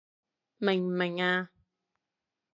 [0.57, 1.51] 明唔明啊？